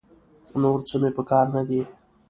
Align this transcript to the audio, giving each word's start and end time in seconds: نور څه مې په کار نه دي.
نور 0.61 0.79
څه 0.89 0.95
مې 1.01 1.09
په 1.17 1.23
کار 1.29 1.45
نه 1.55 1.61
دي. 1.69 1.81